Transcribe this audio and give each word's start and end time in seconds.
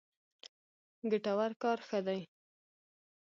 ګټور 1.11 1.51
کار 1.61 1.79
ښه 1.87 1.99
دی. 2.07 2.21